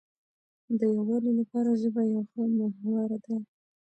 د 0.79 0.81
یووالي 0.95 1.31
لپاره 1.39 1.79
ژبه 1.81 2.01
یو 2.13 2.21
ښه 2.31 2.41
محور 2.57 3.09
دی. 3.23 3.37